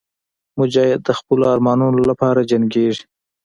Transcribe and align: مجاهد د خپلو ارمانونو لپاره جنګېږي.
مجاهد 0.59 1.01
د 1.05 1.09
خپلو 1.19 1.43
ارمانونو 1.53 1.99
لپاره 2.09 2.47
جنګېږي. 2.51 3.03